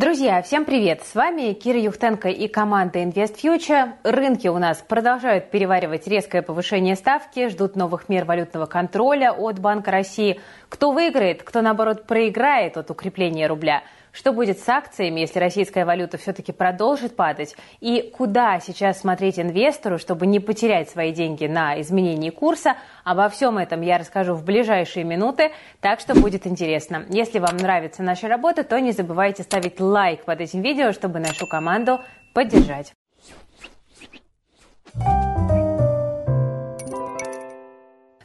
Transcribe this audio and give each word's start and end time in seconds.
Друзья, 0.00 0.40
всем 0.40 0.64
привет! 0.64 1.02
С 1.04 1.14
вами 1.14 1.52
Кира 1.52 1.78
Юхтенко 1.78 2.30
и 2.30 2.48
команда 2.48 3.00
Invest 3.00 3.36
Future. 3.36 3.92
Рынки 4.02 4.48
у 4.48 4.56
нас 4.56 4.78
продолжают 4.78 5.50
переваривать 5.50 6.06
резкое 6.06 6.40
повышение 6.40 6.96
ставки, 6.96 7.50
ждут 7.50 7.76
новых 7.76 8.08
мер 8.08 8.24
валютного 8.24 8.64
контроля 8.64 9.30
от 9.30 9.58
Банка 9.58 9.90
России. 9.90 10.40
Кто 10.70 10.92
выиграет, 10.92 11.42
кто 11.42 11.60
наоборот 11.60 12.06
проиграет 12.06 12.78
от 12.78 12.90
укрепления 12.90 13.46
рубля– 13.46 13.82
что 14.12 14.32
будет 14.32 14.58
с 14.58 14.68
акциями, 14.68 15.20
если 15.20 15.38
российская 15.38 15.84
валюта 15.84 16.18
все-таки 16.18 16.52
продолжит 16.52 17.16
падать? 17.16 17.56
И 17.80 18.12
куда 18.16 18.58
сейчас 18.60 19.00
смотреть 19.00 19.38
инвестору, 19.38 19.98
чтобы 19.98 20.26
не 20.26 20.40
потерять 20.40 20.90
свои 20.90 21.12
деньги 21.12 21.46
на 21.46 21.80
изменении 21.80 22.30
курса? 22.30 22.76
Обо 23.04 23.28
всем 23.28 23.58
этом 23.58 23.80
я 23.82 23.98
расскажу 23.98 24.34
в 24.34 24.44
ближайшие 24.44 25.04
минуты, 25.04 25.52
так 25.80 26.00
что 26.00 26.14
будет 26.14 26.46
интересно. 26.46 27.04
Если 27.08 27.38
вам 27.38 27.56
нравится 27.56 28.02
наша 28.02 28.28
работа, 28.28 28.64
то 28.64 28.80
не 28.80 28.92
забывайте 28.92 29.42
ставить 29.42 29.80
лайк 29.80 30.24
под 30.24 30.40
этим 30.40 30.62
видео, 30.62 30.92
чтобы 30.92 31.20
нашу 31.20 31.46
команду 31.46 32.00
поддержать. 32.34 32.92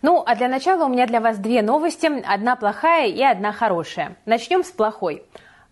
Ну, 0.01 0.23
а 0.23 0.35
для 0.35 0.47
начала 0.47 0.85
у 0.85 0.87
меня 0.87 1.07
для 1.07 1.19
вас 1.19 1.39
две 1.39 1.63
новости. 1.63 2.07
Одна 2.27 2.55
плохая 2.55 3.07
и 3.07 3.23
одна 3.23 3.51
хорошая. 3.51 4.17
Начнем 4.25 4.63
с 4.63 4.69
плохой. 4.69 5.23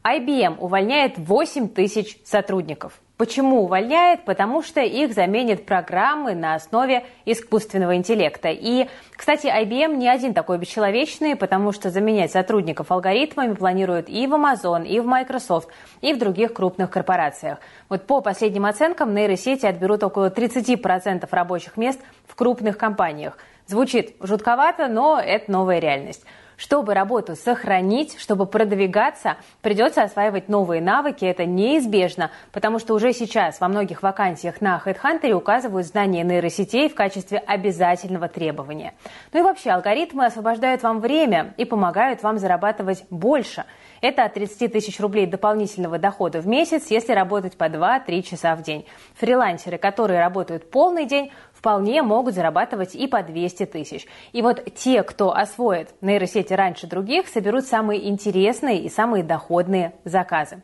IBM 0.03 0.57
увольняет 0.59 1.17
8 1.17 1.69
тысяч 1.69 2.17
сотрудников. 2.25 2.99
Почему 3.15 3.63
увольняет? 3.63 4.25
Потому 4.25 4.61
что 4.61 4.81
их 4.81 5.13
заменят 5.13 5.65
программы 5.65 6.35
на 6.35 6.55
основе 6.55 7.05
искусственного 7.23 7.95
интеллекта. 7.95 8.49
И, 8.49 8.89
кстати, 9.15 9.47
IBM 9.47 9.95
не 9.95 10.09
один 10.09 10.33
такой 10.33 10.57
бесчеловечный, 10.57 11.37
потому 11.37 11.71
что 11.71 11.89
заменять 11.89 12.31
сотрудников 12.31 12.91
алгоритмами 12.91 13.53
планируют 13.53 14.09
и 14.09 14.27
в 14.27 14.33
Amazon, 14.33 14.85
и 14.85 14.99
в 14.99 15.05
Microsoft, 15.05 15.69
и 16.01 16.11
в 16.11 16.17
других 16.17 16.53
крупных 16.53 16.89
корпорациях. 16.89 17.59
Вот 17.87 18.05
по 18.05 18.19
последним 18.19 18.65
оценкам 18.65 19.15
нейросети 19.15 19.65
отберут 19.65 20.03
около 20.03 20.29
30% 20.29 21.25
рабочих 21.31 21.77
мест 21.77 22.01
в 22.27 22.35
крупных 22.35 22.77
компаниях. 22.77 23.37
Звучит 23.67 24.17
жутковато, 24.19 24.89
но 24.89 25.17
это 25.17 25.49
новая 25.49 25.79
реальность. 25.79 26.25
Чтобы 26.63 26.93
работу 26.93 27.35
сохранить, 27.35 28.17
чтобы 28.17 28.45
продвигаться, 28.45 29.35
придется 29.61 30.01
осваивать 30.01 30.47
новые 30.47 30.81
навыки. 30.81 31.25
Это 31.25 31.45
неизбежно, 31.45 32.31
потому 32.53 32.79
что 32.79 32.93
уже 32.93 33.11
сейчас 33.11 33.59
во 33.59 33.67
многих 33.67 34.01
вакансиях 34.01 34.61
на 34.61 34.81
HeadHunter 34.83 35.33
указывают 35.33 35.85
знания 35.85 36.23
нейросетей 36.23 36.87
в 36.87 36.95
качестве 36.95 37.39
обязательного 37.39 38.29
требования. 38.29 38.93
Ну 39.33 39.41
и 39.41 39.43
вообще, 39.43 39.71
алгоритмы 39.71 40.25
освобождают 40.25 40.83
вам 40.83 41.01
время 41.01 41.53
и 41.57 41.65
помогают 41.65 42.23
вам 42.23 42.37
зарабатывать 42.37 43.03
больше. 43.09 43.65
Это 43.99 44.23
от 44.23 44.33
30 44.33 44.71
тысяч 44.71 45.01
рублей 45.01 45.25
дополнительного 45.25 45.97
дохода 45.97 46.39
в 46.39 46.47
месяц, 46.47 46.85
если 46.87 47.11
работать 47.11 47.57
по 47.57 47.65
2-3 47.65 48.21
часа 48.21 48.55
в 48.55 48.61
день. 48.61 48.85
Фрилансеры, 49.15 49.77
которые 49.77 50.21
работают 50.21 50.71
полный 50.71 51.05
день, 51.05 51.29
вполне 51.63 52.03
могут 52.03 52.35
зарабатывать 52.35 52.93
и 52.93 53.07
по 53.07 53.23
200 53.23 53.67
тысяч. 53.67 54.05
И 54.33 54.41
вот 54.41 54.61
те, 54.75 55.01
кто 55.01 55.33
освоит 55.33 55.91
нейросети 56.01 56.51
раньше 56.51 56.87
других, 56.87 57.29
соберут 57.29 57.65
самые 57.65 58.09
интересные 58.09 58.81
и 58.81 58.89
самые 58.89 59.23
доходные 59.23 59.93
заказы. 60.03 60.61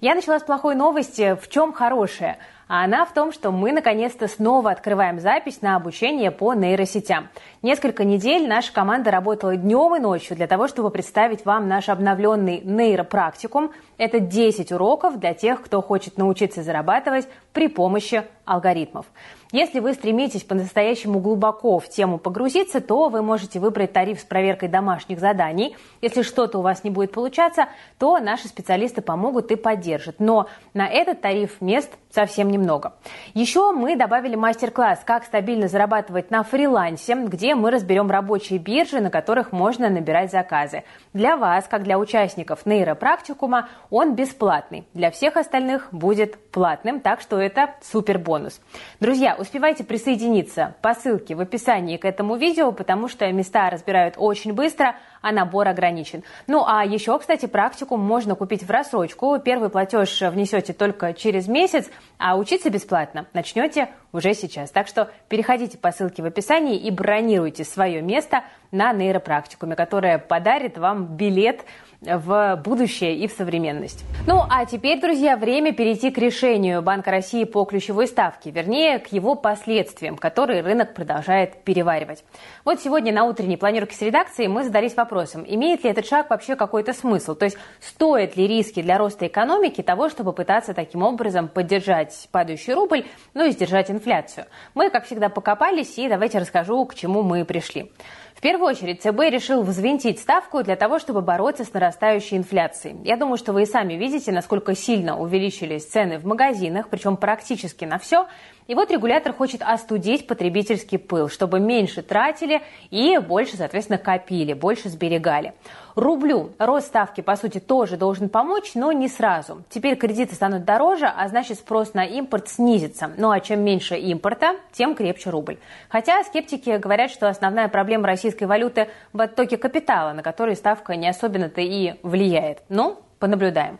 Я 0.00 0.16
начала 0.16 0.40
с 0.40 0.42
плохой 0.42 0.74
новости. 0.74 1.36
В 1.40 1.48
чем 1.48 1.72
хорошая? 1.72 2.38
А 2.66 2.82
она 2.84 3.04
в 3.04 3.12
том, 3.14 3.32
что 3.32 3.52
мы 3.52 3.70
наконец-то 3.70 4.26
снова 4.26 4.72
открываем 4.72 5.20
запись 5.20 5.62
на 5.62 5.76
обучение 5.76 6.32
по 6.32 6.52
нейросетям. 6.54 7.28
Несколько 7.62 8.02
недель 8.02 8.48
наша 8.48 8.72
команда 8.72 9.12
работала 9.12 9.56
днем 9.56 9.94
и 9.94 10.00
ночью 10.00 10.36
для 10.36 10.48
того, 10.48 10.66
чтобы 10.66 10.90
представить 10.90 11.44
вам 11.44 11.68
наш 11.68 11.88
обновленный 11.88 12.60
нейропрактикум. 12.64 13.70
Это 13.98 14.18
10 14.18 14.72
уроков 14.72 15.20
для 15.20 15.32
тех, 15.34 15.62
кто 15.62 15.80
хочет 15.80 16.18
научиться 16.18 16.64
зарабатывать 16.64 17.28
при 17.52 17.68
помощи 17.68 18.24
алгоритмов. 18.44 19.06
Если 19.52 19.80
вы 19.80 19.94
стремитесь 19.94 20.44
по-настоящему 20.44 21.18
глубоко 21.18 21.80
в 21.80 21.88
тему 21.88 22.18
погрузиться, 22.18 22.80
то 22.80 23.08
вы 23.08 23.20
можете 23.20 23.58
выбрать 23.58 23.92
тариф 23.92 24.20
с 24.20 24.24
проверкой 24.24 24.68
домашних 24.68 25.18
заданий. 25.18 25.76
Если 26.00 26.22
что-то 26.22 26.58
у 26.58 26.62
вас 26.62 26.84
не 26.84 26.90
будет 26.90 27.10
получаться, 27.10 27.66
то 27.98 28.18
наши 28.20 28.46
специалисты 28.46 29.02
помогут 29.02 29.50
и 29.50 29.56
поддержат. 29.56 30.20
Но 30.20 30.46
на 30.72 30.86
этот 30.86 31.20
тариф 31.20 31.60
мест 31.60 31.90
совсем 32.12 32.48
немного. 32.48 32.94
Еще 33.34 33.72
мы 33.72 33.96
добавили 33.96 34.36
мастер-класс 34.36 35.00
«Как 35.04 35.24
стабильно 35.24 35.66
зарабатывать 35.66 36.30
на 36.30 36.44
фрилансе», 36.44 37.14
где 37.14 37.56
мы 37.56 37.72
разберем 37.72 38.08
рабочие 38.08 38.60
биржи, 38.60 39.00
на 39.00 39.10
которых 39.10 39.50
можно 39.50 39.88
набирать 39.88 40.30
заказы. 40.30 40.84
Для 41.12 41.36
вас, 41.36 41.66
как 41.68 41.82
для 41.82 41.98
участников 41.98 42.66
нейропрактикума, 42.66 43.68
он 43.90 44.14
бесплатный. 44.14 44.86
Для 44.94 45.10
всех 45.10 45.36
остальных 45.36 45.88
будет 45.90 46.36
платным, 46.50 47.00
так 47.00 47.20
что 47.20 47.40
это 47.40 47.74
супер 47.82 48.18
бонус. 48.18 48.60
Друзья, 49.00 49.39
успевайте 49.40 49.82
присоединиться 49.84 50.74
по 50.82 50.94
ссылке 50.94 51.34
в 51.34 51.40
описании 51.40 51.96
к 51.96 52.04
этому 52.04 52.36
видео, 52.36 52.72
потому 52.72 53.08
что 53.08 53.30
места 53.32 53.70
разбирают 53.70 54.14
очень 54.18 54.52
быстро, 54.52 54.96
а 55.20 55.32
набор 55.32 55.68
ограничен. 55.68 56.22
Ну 56.46 56.64
а 56.66 56.84
еще, 56.84 57.18
кстати, 57.18 57.46
практику 57.46 57.96
можно 57.96 58.34
купить 58.34 58.62
в 58.62 58.70
рассрочку. 58.70 59.38
Первый 59.38 59.70
платеж 59.70 60.20
внесете 60.20 60.72
только 60.72 61.12
через 61.12 61.48
месяц, 61.48 61.90
а 62.18 62.36
учиться 62.36 62.70
бесплатно 62.70 63.26
начнете 63.32 63.88
уже 64.12 64.34
сейчас. 64.34 64.70
Так 64.70 64.88
что 64.88 65.10
переходите 65.28 65.78
по 65.78 65.92
ссылке 65.92 66.22
в 66.22 66.26
описании 66.26 66.76
и 66.76 66.90
бронируйте 66.90 67.64
свое 67.64 68.02
место 68.02 68.44
на 68.72 68.92
нейропрактикуме, 68.92 69.76
которое 69.76 70.18
подарит 70.18 70.78
вам 70.78 71.16
билет 71.16 71.64
в 72.00 72.60
будущее 72.64 73.16
и 73.16 73.28
в 73.28 73.32
современность. 73.32 74.04
Ну 74.26 74.42
а 74.48 74.64
теперь, 74.64 75.00
друзья, 75.00 75.36
время 75.36 75.72
перейти 75.72 76.10
к 76.10 76.18
решению 76.18 76.80
Банка 76.80 77.10
России 77.10 77.44
по 77.44 77.64
ключевой 77.64 78.06
ставке, 78.06 78.50
вернее, 78.50 78.98
к 78.98 79.08
его 79.08 79.34
последствиям, 79.34 80.16
которые 80.16 80.62
рынок 80.62 80.94
продолжает 80.94 81.62
переваривать. 81.62 82.24
Вот 82.64 82.80
сегодня 82.80 83.12
на 83.12 83.24
утренней 83.24 83.58
планерке 83.58 83.94
с 83.94 84.00
редакцией 84.00 84.48
мы 84.48 84.64
задались 84.64 84.96
вопросом, 84.96 85.09
имеет 85.46 85.84
ли 85.84 85.90
этот 85.90 86.06
шаг 86.06 86.30
вообще 86.30 86.56
какой-то 86.56 86.92
смысл, 86.92 87.34
то 87.34 87.44
есть 87.44 87.56
стоит 87.80 88.36
ли 88.36 88.46
риски 88.46 88.82
для 88.82 88.98
роста 88.98 89.26
экономики 89.26 89.82
того, 89.82 90.08
чтобы 90.08 90.32
пытаться 90.32 90.74
таким 90.74 91.02
образом 91.02 91.48
поддержать 91.48 92.28
падающий 92.32 92.74
рубль, 92.74 93.04
ну 93.34 93.46
и 93.46 93.50
сдержать 93.50 93.90
инфляцию. 93.90 94.46
Мы, 94.74 94.90
как 94.90 95.06
всегда, 95.06 95.28
покопались 95.28 95.98
и 95.98 96.08
давайте 96.08 96.38
расскажу, 96.38 96.84
к 96.86 96.94
чему 96.94 97.22
мы 97.22 97.44
пришли. 97.44 97.92
В 98.40 98.42
первую 98.42 98.70
очередь 98.70 99.02
ЦБ 99.02 99.20
решил 99.30 99.62
взвинтить 99.62 100.18
ставку 100.18 100.62
для 100.62 100.74
того, 100.74 100.98
чтобы 100.98 101.20
бороться 101.20 101.62
с 101.62 101.74
нарастающей 101.74 102.38
инфляцией. 102.38 102.96
Я 103.04 103.18
думаю, 103.18 103.36
что 103.36 103.52
вы 103.52 103.64
и 103.64 103.66
сами 103.66 103.92
видите, 103.92 104.32
насколько 104.32 104.74
сильно 104.74 105.20
увеличились 105.20 105.84
цены 105.84 106.18
в 106.18 106.24
магазинах, 106.24 106.88
причем 106.88 107.18
практически 107.18 107.84
на 107.84 107.98
все. 107.98 108.26
И 108.66 108.74
вот 108.74 108.90
регулятор 108.90 109.34
хочет 109.34 109.60
остудить 109.60 110.26
потребительский 110.26 110.96
пыл, 110.96 111.28
чтобы 111.28 111.60
меньше 111.60 112.00
тратили 112.00 112.62
и 112.88 113.18
больше, 113.18 113.58
соответственно, 113.58 113.98
копили, 113.98 114.54
больше 114.54 114.88
сберегали. 114.88 115.52
Рублю 116.00 116.52
рост 116.58 116.86
ставки, 116.86 117.20
по 117.20 117.36
сути, 117.36 117.60
тоже 117.60 117.98
должен 117.98 118.30
помочь, 118.30 118.70
но 118.74 118.90
не 118.90 119.06
сразу. 119.06 119.64
Теперь 119.68 119.96
кредиты 119.96 120.34
станут 120.34 120.64
дороже, 120.64 121.04
а 121.04 121.28
значит 121.28 121.58
спрос 121.58 121.92
на 121.92 122.06
импорт 122.06 122.48
снизится. 122.48 123.10
Ну 123.18 123.30
а 123.30 123.38
чем 123.40 123.60
меньше 123.60 123.96
импорта, 123.96 124.56
тем 124.72 124.94
крепче 124.94 125.28
рубль. 125.28 125.58
Хотя 125.90 126.24
скептики 126.24 126.78
говорят, 126.78 127.10
что 127.10 127.28
основная 127.28 127.68
проблема 127.68 128.06
российской 128.06 128.44
валюты 128.44 128.88
в 129.12 129.20
оттоке 129.20 129.58
капитала, 129.58 130.14
на 130.14 130.22
который 130.22 130.56
ставка 130.56 130.96
не 130.96 131.06
особенно-то 131.06 131.60
и 131.60 131.96
влияет. 132.02 132.62
Ну, 132.70 132.98
Понаблюдаем. 133.20 133.78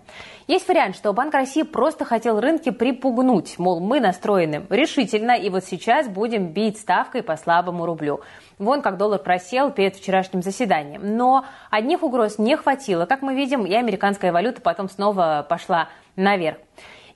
Есть 0.48 0.68
вариант, 0.68 0.96
что 0.96 1.14
Банк 1.14 1.32
России 1.32 1.62
просто 1.62 2.04
хотел 2.04 2.40
рынки 2.40 2.70
припугнуть, 2.70 3.58
мол, 3.58 3.80
мы 3.80 3.98
настроены 3.98 4.66
решительно, 4.68 5.32
и 5.32 5.48
вот 5.48 5.64
сейчас 5.64 6.08
будем 6.08 6.48
бить 6.48 6.78
ставкой 6.78 7.22
по 7.22 7.36
слабому 7.38 7.86
рублю. 7.86 8.20
Вон 8.58 8.82
как 8.82 8.98
доллар 8.98 9.18
просел 9.18 9.70
перед 9.70 9.96
вчерашним 9.96 10.42
заседанием. 10.42 11.16
Но 11.16 11.46
одних 11.70 12.02
угроз 12.02 12.38
не 12.38 12.54
хватило, 12.54 13.06
как 13.06 13.22
мы 13.22 13.34
видим, 13.34 13.64
и 13.64 13.72
американская 13.72 14.30
валюта 14.30 14.60
потом 14.60 14.90
снова 14.90 15.46
пошла 15.48 15.88
наверх. 16.16 16.58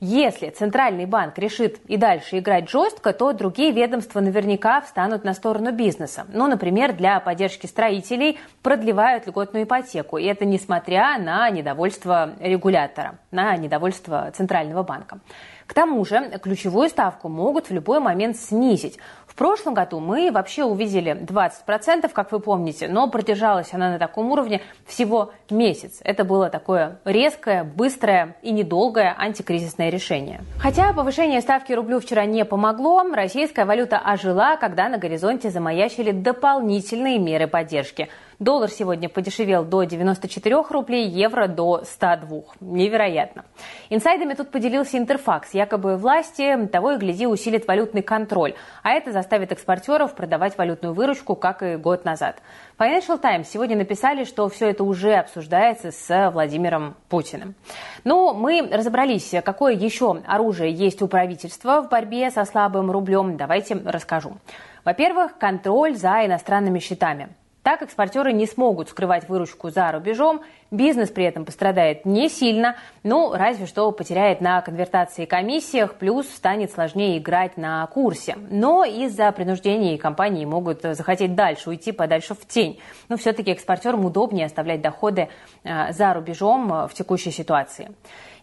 Если 0.07 0.51
Центральный 0.51 1.07
банк 1.07 1.39
решит 1.39 1.79
и 1.87 1.97
дальше 1.97 2.39
играть 2.39 2.69
жестко, 2.69 3.15
то 3.15 3.33
другие 3.33 3.73
ведомства 3.73 4.21
наверняка 4.21 4.83
встанут 4.83 5.25
на 5.25 5.33
сторону 5.33 5.73
бизнеса. 5.73 6.27
Ну, 6.29 6.47
например, 6.47 6.93
для 6.93 7.21
поддержки 7.21 7.65
строителей 7.65 8.39
продлевают 8.63 9.27
льготную 9.27 9.65
ипотеку. 9.65 10.19
И 10.19 10.27
это 10.27 10.45
несмотря 10.45 11.17
на 11.17 11.49
недовольство 11.49 12.35
регулятора, 12.39 13.19
на 13.31 13.57
недовольство 13.57 14.31
Центрального 14.37 14.83
банка. 14.83 15.21
К 15.67 15.73
тому 15.73 16.05
же 16.05 16.39
ключевую 16.43 16.91
ставку 16.91 17.31
могут 17.31 17.71
в 17.71 17.73
любой 17.73 17.99
момент 17.99 18.37
снизить. 18.37 18.99
В 19.35 19.37
прошлом 19.37 19.75
году 19.75 19.99
мы 19.99 20.31
вообще 20.31 20.63
увидели 20.63 21.13
20%, 21.13 22.09
как 22.13 22.31
вы 22.31 22.39
помните, 22.39 22.87
но 22.87 23.09
продержалась 23.11 23.75
она 23.75 23.91
на 23.91 23.99
таком 23.99 24.31
уровне 24.31 24.63
всего 24.87 25.33
месяц. 25.51 25.99
Это 26.05 26.23
было 26.23 26.51
такое 26.51 27.01
резкое, 27.05 27.65
быстрое 27.65 28.37
и 28.43 28.53
недолгое 28.53 29.13
антикризисное 29.19 29.91
решение. 29.91 30.43
Хотя 30.61 30.93
повышение 30.93 31.41
ставки 31.41 31.73
рублю 31.73 31.99
вчера 31.99 32.27
не 32.27 32.45
помогло, 32.45 33.03
российская 33.13 33.65
валюта 33.65 33.99
ожила, 33.99 34.55
когда 34.57 34.89
на 34.89 34.99
горизонте 34.99 35.51
замаячили 35.51 36.13
дополнительные 36.13 37.19
меры 37.19 37.49
поддержки– 37.49 38.09
Доллар 38.39 38.69
сегодня 38.69 39.09
подешевел 39.09 39.65
до 39.65 39.85
94 39.85 40.63
рублей, 40.71 41.09
евро 41.09 41.47
до 41.47 41.83
102. 41.85 42.41
Невероятно. 42.61 43.45
Инсайдами 43.91 44.35
тут 44.35 44.51
поделился 44.51 44.99
Интерфакс. 44.99 45.55
Якобы 45.55 45.97
власти 45.97 46.67
того 46.67 46.93
и 46.93 46.97
гляди 46.97 47.27
усилит 47.27 47.69
валютный 47.69 48.03
контроль, 48.03 48.55
а 48.83 48.91
это 48.91 49.13
заставит 49.13 49.53
экспортеров 49.53 50.15
продавать 50.15 50.59
валютную 50.59 50.95
выручку, 50.95 51.37
как 51.37 51.63
и 51.63 51.77
год 51.77 52.05
назад. 52.05 52.43
Financial 52.77 53.19
Times 53.19 53.49
сегодня 53.49 53.77
написали, 53.77 54.25
что 54.25 54.49
все 54.49 54.71
это 54.71 54.83
уже 54.83 55.15
обсуждается 55.15 55.93
с 55.93 56.31
Владимиром 56.33 56.97
Путиным. 57.09 57.55
Но 58.03 58.33
ну, 58.33 58.39
мы 58.39 58.69
разобрались, 58.71 59.33
какое 59.45 59.75
еще 59.75 60.23
оружие 60.27 60.73
есть 60.73 61.03
у 61.03 61.09
правительства 61.09 61.83
в 61.83 61.89
борьбе 61.89 62.31
со 62.31 62.45
слабым 62.45 62.91
рублем. 62.91 63.37
Давайте 63.37 63.77
расскажу. 63.85 64.39
Во-первых, 64.85 65.39
контроль 65.39 65.95
за 65.97 66.27
иностранными 66.27 66.81
счетами. 66.81 67.29
Так 67.65 67.81
экспортеры 67.81 68.35
не 68.35 68.47
смогут 68.47 68.91
скрывать 68.91 69.27
выручку 69.27 69.71
за 69.71 69.91
рубежом, 69.91 70.43
бизнес 70.71 71.09
при 71.09 71.25
этом 71.25 71.47
пострадает 71.47 72.05
не 72.05 72.29
сильно, 72.29 72.77
ну, 73.03 73.33
разве 73.33 73.65
что 73.65 73.91
потеряет 73.91 74.43
на 74.43 74.61
конвертации 74.61 75.25
комиссиях, 75.25 75.95
плюс 75.95 76.29
станет 76.29 76.73
сложнее 76.73 77.17
играть 77.17 77.57
на 77.57 77.87
курсе. 77.87 78.37
Но 78.51 78.85
из-за 78.85 79.33
принуждения 79.33 79.97
компании 79.97 80.45
могут 80.45 80.83
захотеть 80.83 81.35
дальше 81.35 81.71
уйти 81.71 81.91
подальше 81.91 82.35
в 82.35 82.47
тень. 82.47 82.79
Но 83.09 83.17
все-таки 83.17 83.53
экспортерам 83.53 84.05
удобнее 84.05 84.45
оставлять 84.45 84.83
доходы 84.83 85.31
э, 85.63 85.91
за 85.95 86.13
рубежом 86.13 86.87
в 86.87 86.91
текущей 86.93 87.31
ситуации. 87.31 87.93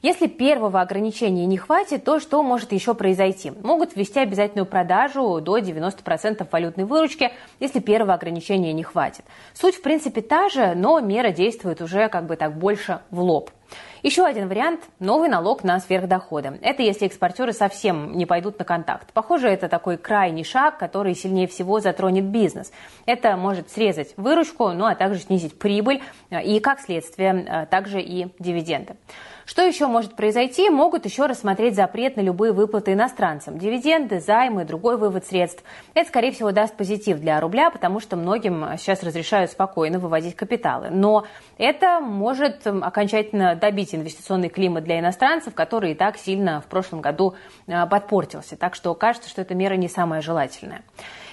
Если 0.01 0.25
первого 0.25 0.81
ограничения 0.81 1.45
не 1.45 1.57
хватит, 1.57 2.03
то 2.03 2.19
что 2.19 2.41
может 2.41 2.71
еще 2.71 2.95
произойти? 2.95 3.51
Могут 3.61 3.95
ввести 3.95 4.19
обязательную 4.19 4.65
продажу 4.65 5.39
до 5.41 5.59
90% 5.59 6.47
валютной 6.51 6.85
выручки, 6.85 7.31
если 7.59 7.79
первого 7.79 8.15
ограничения 8.15 8.73
не 8.73 8.81
хватит. 8.81 9.23
Суть, 9.53 9.75
в 9.75 9.83
принципе, 9.83 10.21
та 10.21 10.49
же, 10.49 10.73
но 10.75 10.99
мера 11.01 11.31
действует 11.31 11.81
уже 11.81 12.09
как 12.09 12.25
бы 12.25 12.35
так 12.35 12.57
больше 12.57 13.01
в 13.11 13.21
лоб. 13.21 13.51
Еще 14.01 14.25
один 14.25 14.47
вариант– 14.47 14.81
новый 14.99 15.29
налог 15.29 15.63
на 15.63 15.79
сверхдоходы. 15.79 16.57
Это 16.63 16.81
если 16.81 17.05
экспортеры 17.05 17.53
совсем 17.53 18.17
не 18.17 18.25
пойдут 18.25 18.57
на 18.57 18.65
контакт. 18.65 19.13
Похоже, 19.13 19.49
это 19.49 19.69
такой 19.69 19.97
крайний 19.97 20.43
шаг, 20.43 20.79
который 20.79 21.13
сильнее 21.13 21.47
всего 21.47 21.79
затронет 21.79 22.25
бизнес. 22.25 22.71
Это 23.05 23.37
может 23.37 23.69
срезать 23.69 24.15
выручку, 24.17 24.69
ну 24.69 24.85
а 24.85 24.95
также 24.95 25.19
снизить 25.19 25.59
прибыль 25.59 26.01
и, 26.31 26.59
как 26.59 26.79
следствие, 26.79 27.45
э, 27.47 27.65
также 27.67 28.01
и 28.01 28.29
дивиденды. 28.39 28.95
Что 29.51 29.63
еще 29.63 29.87
может 29.87 30.15
произойти? 30.15 30.69
Могут 30.69 31.03
еще 31.03 31.25
рассмотреть 31.25 31.75
запрет 31.75 32.15
на 32.15 32.21
любые 32.21 32.53
выплаты 32.53 32.93
иностранцам. 32.93 33.59
Дивиденды, 33.59 34.21
займы, 34.21 34.63
другой 34.63 34.95
вывод 34.95 35.25
средств. 35.25 35.61
Это, 35.93 36.07
скорее 36.07 36.31
всего, 36.31 36.53
даст 36.53 36.77
позитив 36.77 37.19
для 37.19 37.37
рубля, 37.41 37.69
потому 37.69 37.99
что 37.99 38.15
многим 38.15 38.65
сейчас 38.77 39.03
разрешают 39.03 39.51
спокойно 39.51 39.99
выводить 39.99 40.37
капиталы. 40.37 40.87
Но 40.89 41.25
это 41.57 41.99
может 41.99 42.65
окончательно 42.65 43.55
добить 43.55 43.93
инвестиционный 43.93 44.47
климат 44.47 44.85
для 44.85 45.01
иностранцев, 45.01 45.53
который 45.53 45.91
и 45.91 45.95
так 45.95 46.15
сильно 46.15 46.61
в 46.61 46.67
прошлом 46.67 47.01
году 47.01 47.35
а, 47.67 47.87
подпортился. 47.87 48.55
Так 48.55 48.73
что 48.73 48.93
кажется, 48.93 49.29
что 49.29 49.41
эта 49.41 49.53
мера 49.53 49.73
не 49.73 49.89
самая 49.89 50.21
желательная. 50.21 50.81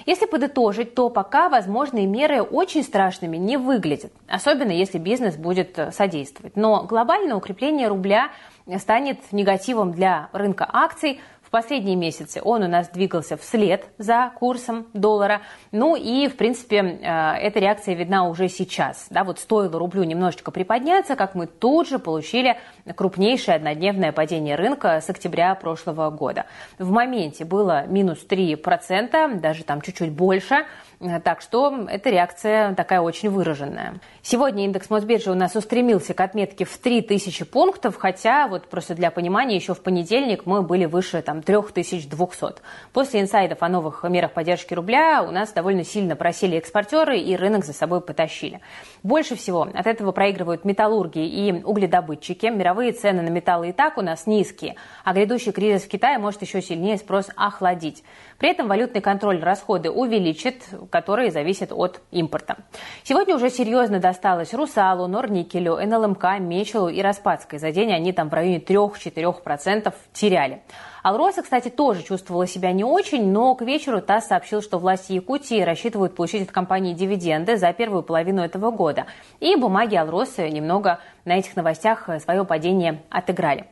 Если 0.08 0.24
подытожить, 0.24 0.94
то 0.94 1.10
пока 1.10 1.50
возможные 1.50 2.06
меры 2.06 2.40
очень 2.40 2.82
страшными 2.82 3.36
не 3.36 3.58
выглядят, 3.58 4.10
особенно 4.26 4.70
если 4.70 4.96
бизнес 4.96 5.36
будет 5.36 5.78
э, 5.78 5.92
содействовать. 5.92 6.56
Но 6.56 6.84
глобальное 6.84 7.36
укрепление 7.36 7.88
рубля 7.88 8.30
станет 8.78 9.18
негативом 9.32 9.92
для 9.92 10.30
рынка 10.32 10.66
акций, 10.72 11.20
в 11.48 11.50
последние 11.50 11.96
месяцы 11.96 12.42
он 12.44 12.62
у 12.62 12.68
нас 12.68 12.90
двигался 12.90 13.38
вслед 13.38 13.86
за 13.96 14.30
курсом 14.38 14.86
доллара. 14.92 15.40
Ну 15.72 15.96
и, 15.96 16.28
в 16.28 16.36
принципе, 16.36 16.76
э, 16.76 17.36
эта 17.40 17.58
реакция 17.58 17.94
видна 17.94 18.28
уже 18.28 18.50
сейчас. 18.50 19.06
Да, 19.08 19.24
вот 19.24 19.38
стоило 19.38 19.78
рублю 19.78 20.04
немножечко 20.04 20.50
приподняться, 20.50 21.16
как 21.16 21.34
мы 21.34 21.46
тут 21.46 21.88
же 21.88 21.98
получили 21.98 22.58
крупнейшее 22.94 23.54
однодневное 23.54 24.12
падение 24.12 24.56
рынка 24.56 25.00
с 25.00 25.08
октября 25.08 25.54
прошлого 25.54 26.10
года. 26.10 26.44
В 26.78 26.90
моменте 26.90 27.46
было 27.46 27.86
минус 27.86 28.26
3%, 28.28 29.40
даже 29.40 29.64
там 29.64 29.80
чуть-чуть 29.80 30.12
больше. 30.12 30.66
Э, 31.00 31.20
так 31.20 31.40
что 31.40 31.86
эта 31.88 32.10
реакция 32.10 32.74
такая 32.74 33.00
очень 33.00 33.30
выраженная. 33.30 34.00
Сегодня 34.22 34.64
индекс 34.64 34.90
Мосбиржи 34.90 35.30
у 35.30 35.34
нас 35.34 35.54
устремился 35.54 36.12
к 36.14 36.20
отметке 36.20 36.64
в 36.64 36.76
3000 36.76 37.44
пунктов, 37.44 37.96
хотя 37.96 38.48
вот 38.48 38.68
просто 38.68 38.94
для 38.94 39.10
понимания 39.10 39.56
еще 39.56 39.74
в 39.74 39.80
понедельник 39.80 40.44
мы 40.44 40.62
были 40.62 40.86
выше 40.86 41.22
там 41.22 41.42
3200. 41.42 42.62
После 42.92 43.20
инсайдов 43.20 43.62
о 43.62 43.68
новых 43.68 44.02
мерах 44.04 44.32
поддержки 44.32 44.74
рубля 44.74 45.22
у 45.22 45.30
нас 45.30 45.52
довольно 45.52 45.84
сильно 45.84 46.16
просели 46.16 46.56
экспортеры 46.56 47.18
и 47.18 47.36
рынок 47.36 47.64
за 47.64 47.72
собой 47.72 48.00
потащили. 48.00 48.60
Больше 49.02 49.36
всего 49.36 49.68
от 49.72 49.86
этого 49.86 50.12
проигрывают 50.12 50.64
металлурги 50.64 51.24
и 51.24 51.62
угледобытчики. 51.62 52.46
Мировые 52.46 52.92
цены 52.92 53.22
на 53.22 53.28
металлы 53.28 53.68
и 53.68 53.72
так 53.72 53.98
у 53.98 54.02
нас 54.02 54.26
низкие, 54.26 54.74
а 55.04 55.12
грядущий 55.12 55.52
кризис 55.52 55.84
в 55.84 55.88
Китае 55.88 56.18
может 56.18 56.42
еще 56.42 56.60
сильнее 56.60 56.96
спрос 56.96 57.28
охладить. 57.36 58.02
При 58.38 58.50
этом 58.50 58.68
валютный 58.68 59.00
контроль 59.00 59.40
расходы 59.40 59.90
увеличит, 59.90 60.64
которые 60.90 61.30
зависят 61.30 61.72
от 61.72 62.00
импорта. 62.10 62.56
Сегодня 63.02 63.34
уже 63.34 63.50
серьезно 63.50 64.00
досталось 64.00 64.54
Русалу, 64.54 65.06
Норникелю, 65.06 65.76
НЛМК, 65.76 66.38
Мечелу 66.40 66.88
и 66.88 67.00
Распадской. 67.02 67.58
За 67.58 67.70
день 67.72 67.92
они 67.92 68.12
там 68.12 68.28
в 68.28 68.34
районе 68.34 68.58
3-4% 68.58 69.92
теряли. 70.12 70.62
Алроса, 71.02 71.42
кстати, 71.42 71.68
тоже 71.68 72.02
чувствовала 72.02 72.46
себя 72.46 72.72
не 72.72 72.84
очень, 72.84 73.30
но 73.30 73.54
к 73.54 73.62
вечеру 73.62 74.00
ТАСС 74.00 74.28
сообщил, 74.28 74.62
что 74.62 74.78
власти 74.78 75.12
Якутии 75.12 75.62
рассчитывают 75.62 76.14
получить 76.14 76.42
от 76.42 76.52
компании 76.52 76.94
дивиденды 76.94 77.56
за 77.56 77.72
первую 77.72 78.02
половину 78.02 78.42
этого 78.42 78.70
года. 78.70 79.06
И 79.40 79.54
бумаги 79.56 79.96
Алросы 79.96 80.48
немного 80.48 81.00
на 81.24 81.38
этих 81.38 81.56
новостях 81.56 82.08
свое 82.20 82.44
падение 82.44 83.02
отыграли. 83.10 83.66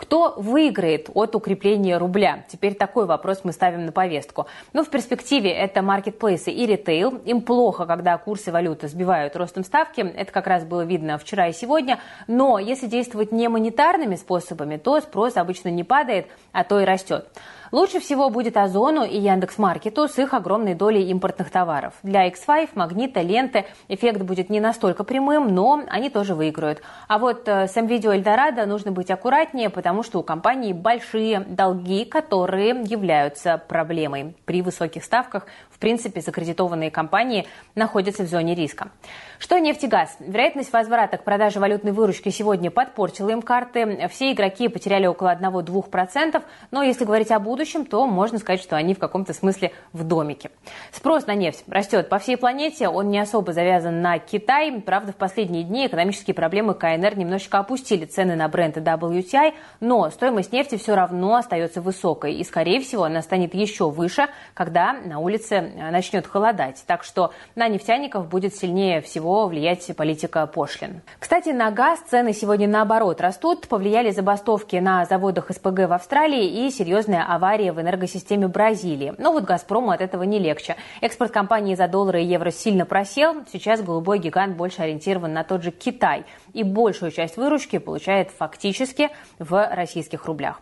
Кто 0.00 0.34
выиграет 0.38 1.10
от 1.12 1.36
укрепления 1.36 1.98
рубля? 1.98 2.44
Теперь 2.48 2.74
такой 2.74 3.04
вопрос 3.04 3.40
мы 3.44 3.52
ставим 3.52 3.84
на 3.84 3.92
повестку. 3.92 4.46
Ну, 4.72 4.82
в 4.82 4.88
перспективе 4.88 5.50
это 5.52 5.82
маркетплейсы 5.82 6.50
и 6.50 6.64
ритейл. 6.64 7.18
Им 7.26 7.42
плохо, 7.42 7.84
когда 7.84 8.16
курсы 8.16 8.50
валюты 8.50 8.88
сбивают 8.88 9.36
ростом 9.36 9.62
ставки. 9.62 10.00
Это 10.00 10.32
как 10.32 10.46
раз 10.46 10.64
было 10.64 10.86
видно 10.86 11.18
вчера 11.18 11.48
и 11.48 11.52
сегодня. 11.52 11.98
Но 12.26 12.58
если 12.58 12.86
действовать 12.86 13.30
не 13.30 13.46
монетарными 13.48 14.14
способами, 14.14 14.78
то 14.78 14.98
спрос 15.00 15.36
обычно 15.36 15.68
не 15.68 15.84
падает, 15.84 16.28
а 16.52 16.64
то 16.70 16.78
и 16.78 16.84
растет. 16.84 17.26
Лучше 17.72 18.00
всего 18.00 18.30
будет 18.30 18.56
Озону 18.56 19.04
и 19.04 19.16
Яндекс.Маркету 19.16 20.08
с 20.08 20.18
их 20.18 20.34
огромной 20.34 20.74
долей 20.74 21.08
импортных 21.08 21.50
товаров. 21.50 21.94
Для 22.02 22.28
X5, 22.28 22.70
Магнита, 22.74 23.20
Ленты 23.20 23.64
эффект 23.86 24.22
будет 24.22 24.50
не 24.50 24.58
настолько 24.58 25.04
прямым, 25.04 25.54
но 25.54 25.84
они 25.88 26.10
тоже 26.10 26.34
выиграют. 26.34 26.82
А 27.06 27.18
вот 27.18 27.46
э, 27.46 27.68
с 27.68 27.76
MVideo 27.76 28.12
Эльдорадо 28.12 28.66
нужно 28.66 28.90
быть 28.90 29.08
аккуратнее, 29.12 29.70
потому 29.70 30.02
что 30.02 30.18
у 30.18 30.24
компании 30.24 30.72
большие 30.72 31.40
долги, 31.40 32.04
которые 32.04 32.70
являются 32.70 33.56
проблемой. 33.56 34.34
При 34.46 34.62
высоких 34.62 35.04
ставках, 35.04 35.46
в 35.70 35.78
принципе, 35.78 36.20
закредитованные 36.20 36.90
компании 36.90 37.46
находятся 37.76 38.24
в 38.24 38.26
зоне 38.26 38.56
риска. 38.56 38.90
Что 39.38 39.58
нефтегаз? 39.58 40.16
Вероятность 40.18 40.72
возврата 40.72 41.18
к 41.18 41.24
продаже 41.24 41.60
валютной 41.60 41.92
выручки 41.92 42.30
сегодня 42.30 42.72
подпортила 42.72 43.30
им 43.30 43.42
карты. 43.42 44.08
Все 44.10 44.32
игроки 44.32 44.66
потеряли 44.66 45.06
около 45.06 45.32
1-2%, 45.34 46.42
но 46.72 46.82
если 46.82 47.04
говорить 47.04 47.30
о 47.30 47.38
будущем, 47.38 47.59
будущем, 47.60 47.84
то 47.84 48.06
можно 48.06 48.38
сказать, 48.38 48.62
что 48.62 48.76
они 48.76 48.94
в 48.94 48.98
каком-то 48.98 49.34
смысле 49.34 49.72
в 49.92 50.02
домике. 50.02 50.50
Спрос 50.92 51.26
на 51.26 51.34
нефть 51.34 51.62
растет 51.68 52.08
по 52.08 52.18
всей 52.18 52.38
планете, 52.38 52.88
он 52.88 53.10
не 53.10 53.18
особо 53.18 53.52
завязан 53.52 54.00
на 54.00 54.18
Китай. 54.18 54.80
Правда, 54.80 55.12
в 55.12 55.16
последние 55.16 55.62
дни 55.62 55.86
экономические 55.86 56.34
проблемы 56.34 56.72
КНР 56.72 57.18
немножечко 57.18 57.58
опустили 57.58 58.06
цены 58.06 58.34
на 58.34 58.48
бренды 58.48 58.80
WTI, 58.80 59.52
но 59.80 60.08
стоимость 60.08 60.52
нефти 60.52 60.76
все 60.78 60.94
равно 60.94 61.34
остается 61.34 61.82
высокой. 61.82 62.36
И, 62.36 62.44
скорее 62.44 62.80
всего, 62.80 63.04
она 63.04 63.20
станет 63.20 63.54
еще 63.54 63.90
выше, 63.90 64.28
когда 64.54 64.94
на 64.94 65.18
улице 65.18 65.60
начнет 65.90 66.26
холодать. 66.26 66.82
Так 66.86 67.04
что 67.04 67.32
на 67.56 67.68
нефтяников 67.68 68.26
будет 68.26 68.54
сильнее 68.54 69.02
всего 69.02 69.46
влиять 69.48 69.94
политика 69.94 70.46
пошлин. 70.46 71.02
Кстати, 71.18 71.50
на 71.50 71.70
газ 71.70 72.00
цены 72.08 72.32
сегодня 72.32 72.66
наоборот 72.66 73.20
растут. 73.20 73.68
Повлияли 73.68 74.12
забастовки 74.12 74.76
на 74.76 75.04
заводах 75.04 75.50
СПГ 75.50 75.88
в 75.88 75.92
Австралии 75.92 76.64
и 76.64 76.70
серьезная 76.70 77.26
авария 77.28 77.49
авария 77.50 77.72
в 77.72 77.80
энергосистеме 77.80 78.46
Бразилии. 78.46 79.12
Но 79.18 79.32
вот 79.32 79.42
«Газпрому» 79.42 79.90
от 79.90 80.00
этого 80.00 80.22
не 80.22 80.38
легче. 80.38 80.76
Экспорт 81.00 81.32
компании 81.32 81.74
за 81.74 81.88
доллары 81.88 82.22
и 82.22 82.26
евро 82.26 82.52
сильно 82.52 82.86
просел. 82.86 83.44
Сейчас 83.52 83.82
голубой 83.82 84.20
гигант 84.20 84.56
больше 84.56 84.82
ориентирован 84.82 85.32
на 85.32 85.42
тот 85.42 85.64
же 85.64 85.72
Китай. 85.72 86.24
И 86.52 86.62
большую 86.62 87.10
часть 87.10 87.36
выручки 87.36 87.78
получает 87.78 88.30
фактически 88.30 89.08
в 89.40 89.68
российских 89.74 90.26
рублях. 90.26 90.60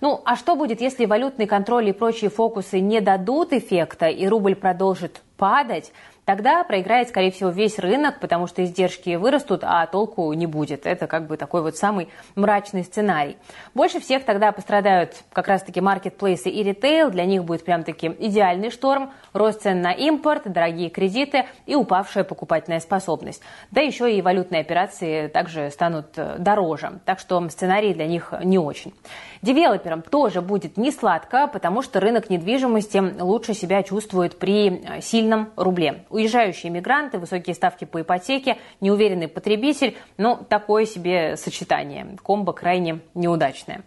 Ну, 0.00 0.20
а 0.24 0.36
что 0.36 0.54
будет, 0.54 0.80
если 0.80 1.06
валютный 1.06 1.46
контроль 1.46 1.88
и 1.88 1.92
прочие 1.92 2.30
фокусы 2.30 2.78
не 2.78 3.00
дадут 3.00 3.52
эффекта, 3.52 4.06
и 4.06 4.28
рубль 4.28 4.54
продолжит 4.54 5.22
падать? 5.36 5.92
Тогда 6.28 6.62
проиграет, 6.62 7.08
скорее 7.08 7.30
всего, 7.30 7.48
весь 7.48 7.78
рынок, 7.78 8.20
потому 8.20 8.46
что 8.48 8.62
издержки 8.62 9.16
вырастут, 9.16 9.60
а 9.62 9.86
толку 9.86 10.30
не 10.34 10.46
будет. 10.46 10.84
Это 10.84 11.06
как 11.06 11.26
бы 11.26 11.38
такой 11.38 11.62
вот 11.62 11.78
самый 11.78 12.10
мрачный 12.34 12.84
сценарий. 12.84 13.38
Больше 13.74 13.98
всех 13.98 14.26
тогда 14.26 14.52
пострадают 14.52 15.14
как 15.32 15.48
раз-таки 15.48 15.80
маркетплейсы 15.80 16.50
и 16.50 16.62
ритейл. 16.62 17.10
Для 17.10 17.24
них 17.24 17.44
будет 17.44 17.64
прям 17.64 17.82
таки 17.82 18.14
идеальный 18.18 18.70
шторм, 18.70 19.10
рост 19.32 19.62
цен 19.62 19.80
на 19.80 19.92
импорт, 19.92 20.42
дорогие 20.44 20.90
кредиты 20.90 21.46
и 21.64 21.74
упавшая 21.74 22.24
покупательная 22.24 22.80
способность. 22.80 23.40
Да 23.70 23.80
еще 23.80 24.14
и 24.14 24.20
валютные 24.20 24.60
операции 24.60 25.28
также 25.28 25.70
станут 25.70 26.08
э, 26.16 26.36
дороже. 26.38 27.00
Так 27.06 27.20
что 27.20 27.48
сценарий 27.48 27.94
для 27.94 28.06
них 28.06 28.34
не 28.44 28.58
очень. 28.58 28.92
Девелоперам 29.40 30.02
тоже 30.02 30.42
будет 30.42 30.76
не 30.76 30.90
сладко, 30.90 31.46
потому 31.46 31.80
что 31.80 32.00
рынок 32.00 32.28
недвижимости 32.28 32.98
лучше 33.18 33.54
себя 33.54 33.82
чувствует 33.82 34.38
при 34.38 34.68
э, 34.68 35.00
сильном 35.00 35.48
рубле. 35.56 36.04
Уезжающие 36.18 36.72
мигранты, 36.72 37.16
высокие 37.20 37.54
ставки 37.54 37.84
по 37.84 38.00
ипотеке, 38.00 38.58
неуверенный 38.80 39.28
потребитель, 39.28 39.96
ну, 40.16 40.36
такое 40.48 40.84
себе 40.84 41.36
сочетание. 41.36 42.16
Комбо 42.24 42.52
крайне 42.52 42.98
неудачное. 43.14 43.82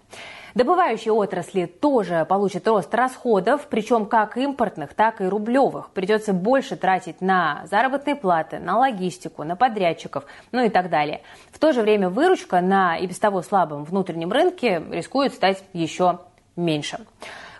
Добывающие 0.56 1.12
отрасли 1.12 1.66
тоже 1.66 2.26
получат 2.30 2.66
рост 2.70 2.96
расходов, 2.96 3.68
причем 3.70 4.06
как 4.06 4.38
импортных, 4.38 4.94
так 4.94 5.20
и 5.20 5.26
рублевых. 5.26 5.90
Придется 5.90 6.32
больше 6.32 6.78
тратить 6.78 7.20
на 7.20 7.66
заработные 7.70 8.16
платы, 8.16 8.60
на 8.60 8.78
логистику, 8.78 9.44
на 9.44 9.58
подрядчиков, 9.58 10.24
ну 10.54 10.64
и 10.64 10.70
так 10.70 10.90
далее. 10.90 11.24
В 11.52 11.60
то 11.60 11.74
же 11.74 11.82
время 11.82 12.10
выручка 12.10 12.62
на 12.62 12.96
и 12.96 13.08
без 13.08 13.20
того 13.20 13.42
слабом 13.42 13.84
внутреннем 13.84 14.32
рынке 14.32 14.82
рискует 14.90 15.34
стать 15.34 15.62
еще 15.74 16.20
меньше. 16.56 17.06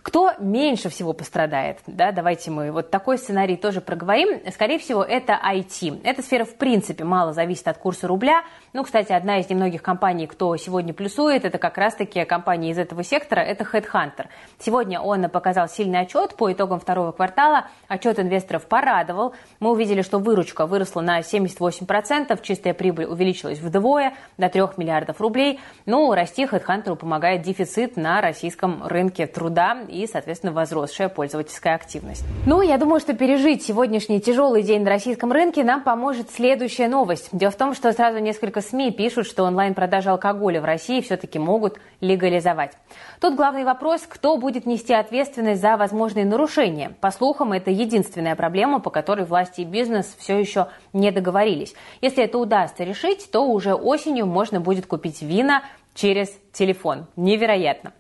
Кто 0.04 0.32
меньше 0.40 0.90
всего 0.90 1.14
пострадает? 1.14 1.78
Да, 1.86 2.12
давайте 2.12 2.50
мы 2.50 2.72
вот 2.72 2.90
такой 2.90 3.20
сценарий 3.20 3.56
тоже 3.56 3.82
проговорим. 3.82 4.42
Скорее 4.52 4.80
всего, 4.80 5.04
это 5.04 5.34
IT. 5.34 6.02
Эта 6.04 6.24
сфера 6.24 6.44
в 6.44 6.56
принципе 6.56 7.04
мало 7.04 7.34
зависит 7.34 7.68
от 7.68 7.78
курса 7.78 8.08
рубля. 8.08 8.44
Ну, 8.74 8.84
кстати, 8.84 9.12
одна 9.12 9.40
из 9.40 9.50
немногих 9.50 9.84
компаний, 9.84 10.26
кто 10.26 10.58
сегодня 10.58 10.92
плюсует, 10.94 11.46
это 11.46 11.60
как 11.60 11.78
раз-таки 11.78 12.26
компания 12.26 12.72
из 12.72 12.80
этого 12.80 13.04
сектора, 13.04 13.42
это 13.42 13.64
Headhunter. 13.64 14.26
Сегодня 14.58 15.00
он 15.00 15.30
показал 15.30 15.70
сильный 15.70 16.00
отчет 16.00 16.36
по 16.36 16.52
итогам 16.52 16.80
второго 16.80 17.12
квартала. 17.12 17.68
Отчет 17.88 18.18
инвесторов 18.20 18.66
порадовал. 18.66 19.36
Мы 19.60 19.70
увидели, 19.70 20.02
что 20.02 20.18
выручка 20.18 20.66
выросла 20.66 21.02
на 21.02 21.20
78%, 21.20 22.40
чистая 22.42 22.74
прибыль 22.74 23.06
увеличилась 23.06 23.60
вдвое, 23.60 24.14
до 24.38 24.50
3 24.50 24.62
миллиардов 24.78 25.22
рублей. 25.22 25.60
Ну, 25.86 26.12
расти 26.14 26.46
Headhunter 26.46 26.96
помогает 26.96 27.44
дефицит 27.44 27.98
на 27.98 28.20
российском 28.20 28.88
рынке 28.88 29.28
труда 29.28 29.78
и, 29.92 30.08
соответственно, 30.08 30.54
возросшая 30.54 31.10
пользовательская 31.10 31.76
активность. 31.76 32.24
Ну, 32.46 32.62
я 32.62 32.78
думаю, 32.78 33.00
что 33.00 33.14
пережить 33.14 33.64
сегодняшний 33.64 34.22
тяжелый 34.22 34.64
день 34.64 34.84
на 34.84 34.90
российском 34.90 35.32
рынке 35.32 35.64
нам 35.64 35.84
поможет 35.84 36.32
следующая 36.32 36.88
новость. 36.88 37.30
Дело 37.32 37.52
в 37.52 37.56
том, 37.56 37.74
что 37.76 37.92
сразу 37.92 38.20
несколько 38.20 38.62
СМИ 38.62 38.92
пишут, 38.92 39.28
что 39.28 39.44
онлайн-продажи 39.44 40.10
алкоголя 40.10 40.62
в 40.62 40.66
России 40.66 41.02
все-таки 41.02 41.38
могут 41.38 41.78
легализовать. 42.00 42.72
Тут 43.20 43.36
главный 43.36 43.64
вопрос, 43.64 44.02
кто 44.08 44.38
будет 44.38 44.66
нести 44.66 44.94
ответственность 44.94 45.62
за 45.62 45.78
возможные 45.78 46.26
нарушения. 46.26 46.96
По 47.02 47.12
слухам, 47.12 47.54
это 47.54 47.70
единственная 47.70 48.36
проблема, 48.36 48.80
по 48.80 48.90
которой 48.90 49.26
власти 49.26 49.62
и 49.62 49.66
бизнес 49.66 50.16
все 50.18 50.40
еще 50.40 50.68
не 50.94 51.12
договорились. 51.12 51.74
Если 52.02 52.24
это 52.24 52.38
удастся 52.38 52.84
решить, 52.84 53.30
то 53.32 53.46
уже 53.46 53.74
осенью 53.74 54.26
можно 54.26 54.60
будет 54.60 54.86
купить 54.86 55.22
вина 55.22 55.64
через 55.94 56.30
телефон. 56.52 57.08
Невероятно. 57.16 57.94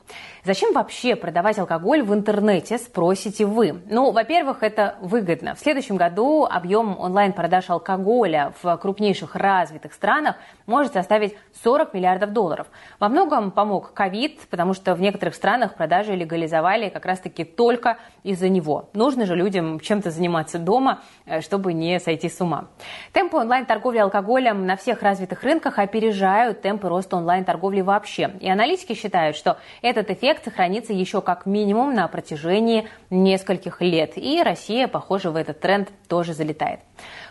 Зачем 0.43 0.73
вообще 0.73 1.15
продавать 1.15 1.59
алкоголь 1.59 2.01
в 2.01 2.11
интернете, 2.15 2.79
спросите 2.79 3.45
вы? 3.45 3.83
Ну, 3.89 4.11
во-первых, 4.11 4.63
это 4.63 4.95
выгодно. 4.99 5.53
В 5.53 5.59
следующем 5.59 5.97
году 5.97 6.47
объем 6.49 6.99
онлайн-продаж 6.99 7.69
алкоголя 7.69 8.51
в 8.61 8.77
крупнейших 8.77 9.35
развитых 9.35 9.93
странах 9.93 10.37
может 10.65 10.93
составить 10.93 11.37
40 11.63 11.93
миллиардов 11.93 12.33
долларов. 12.33 12.67
Во 12.99 13.07
многом 13.07 13.51
помог 13.51 13.93
ковид, 13.93 14.39
потому 14.49 14.73
что 14.73 14.95
в 14.95 15.01
некоторых 15.01 15.35
странах 15.35 15.75
продажи 15.75 16.15
легализовали 16.15 16.89
как 16.89 17.05
раз-таки 17.05 17.43
только 17.43 17.97
из-за 18.23 18.49
него. 18.49 18.89
Нужно 18.93 19.27
же 19.27 19.35
людям 19.35 19.79
чем-то 19.79 20.09
заниматься 20.09 20.57
дома, 20.57 21.01
э, 21.27 21.41
чтобы 21.41 21.73
не 21.73 21.99
сойти 21.99 22.29
с 22.29 22.41
ума. 22.41 22.69
Темпы 23.13 23.37
онлайн-торговли 23.37 23.99
алкоголем 23.99 24.65
на 24.65 24.75
всех 24.75 25.03
развитых 25.03 25.43
рынках 25.43 25.77
опережают 25.77 26.63
темпы 26.63 26.89
роста 26.89 27.17
онлайн-торговли 27.17 27.81
вообще. 27.81 28.31
И 28.41 28.49
аналитики 28.49 28.93
считают, 28.95 29.37
что 29.37 29.57
этот 29.83 30.09
эффект 30.09 30.45
сохранится 30.45 30.93
еще 30.93 31.21
как 31.21 31.45
минимум 31.45 31.93
на 31.93 32.07
протяжении 32.07 32.87
нескольких 33.11 33.81
лет. 33.81 34.13
И 34.15 34.41
Россия, 34.41 34.87
похоже, 34.87 35.29
в 35.29 35.35
этот 35.35 35.59
тренд 35.59 35.89
тоже 36.07 36.33
залетает. 36.33 36.79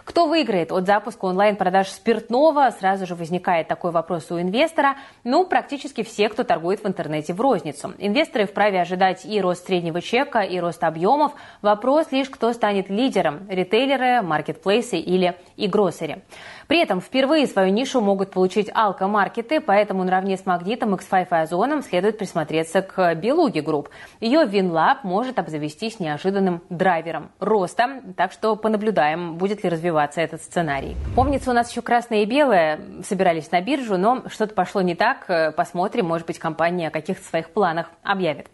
Кто 0.05 0.26
выиграет 0.26 0.73
от 0.73 0.87
запуска 0.87 1.26
онлайн-продаж 1.26 1.88
спиртного? 1.88 2.71
Сразу 2.79 3.07
же 3.07 3.14
возникает 3.14 3.69
такой 3.69 3.90
вопрос 3.90 4.31
у 4.31 4.40
инвестора. 4.40 4.97
Ну, 5.25 5.45
практически 5.45 6.02
все, 6.02 6.29
кто 6.29 6.45
торгует 6.45 6.83
в 6.83 6.87
интернете 6.87 7.35
в 7.35 7.40
розницу. 7.40 7.93
Инвесторы 7.99 8.47
вправе 8.47 8.81
ожидать 8.81 9.25
и 9.25 9.40
рост 9.40 9.67
среднего 9.67 10.00
чека, 10.00 10.40
и 10.40 10.59
рост 10.59 10.83
объемов. 10.83 11.33
Вопрос 11.61 12.11
лишь, 12.12 12.31
кто 12.31 12.52
станет 12.52 12.88
лидером– 12.88 13.47
ритейлеры, 13.50 14.23
маркетплейсы 14.23 14.99
или 14.99 15.37
e-grocery. 15.57 16.23
При 16.71 16.79
этом 16.79 17.00
впервые 17.00 17.49
свою 17.49 17.73
нишу 17.73 18.00
могут 18.00 18.31
получить 18.31 18.71
алкомаркеты, 18.73 19.61
поэтому 19.61 20.05
наравне 20.05 20.37
с 20.37 20.47
Магнитом, 20.47 20.95
X5 20.95 21.27
и 21.29 21.35
Озоном 21.35 21.83
следует 21.83 22.17
присмотреться 22.17 22.81
к 22.81 23.17
Белуги 23.17 23.59
Групп. 23.59 23.89
Ее 24.21 24.45
Винлаб 24.47 25.03
может 25.03 25.41
обзавестись 25.41 25.99
неожиданным 25.99 26.62
драйвером 26.71 27.33
роста, 27.41 28.03
так 28.17 28.31
что 28.31 28.55
понаблюдаем, 28.55 29.35
будет 29.35 29.65
ли 29.65 29.69
развиваться 29.69 30.21
этот 30.21 30.43
сценарий. 30.43 30.95
Помнится, 31.17 31.50
у 31.50 31.55
нас 31.55 31.69
еще 31.73 31.83
красное 31.83 32.23
и 32.23 32.25
белое 32.25 32.79
собирались 33.03 33.50
на 33.50 33.61
биржу, 33.61 33.99
но 33.99 34.23
что-то 34.29 34.55
пошло 34.55 34.81
не 34.81 34.95
так. 34.95 35.57
Посмотрим, 35.57 36.07
может 36.07 36.29
быть, 36.29 36.39
компания 36.39 36.87
о 36.87 36.91
каких-то 36.93 37.25
своих 37.29 37.50
планах 37.50 37.91
объявит. 38.05 38.47